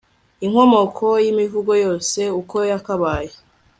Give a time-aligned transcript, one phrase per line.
[0.45, 3.33] inkomoko yimivugo yose uko yakabaye